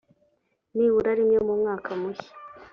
nibura 0.75 1.11
rimwe 1.19 1.37
mu 1.47 1.53
mwaka 1.61 1.89
mushya 1.99 2.31